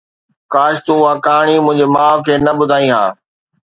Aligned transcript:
ڪاش 0.53 0.75
تون 0.85 0.99
اها 1.03 1.13
ڪهاڻي 1.25 1.55
منهنجي 1.65 1.87
ماءُ 1.95 2.17
کي 2.25 2.33
نه 2.45 2.51
ٻڌائي 2.59 2.87
ها. 2.95 3.03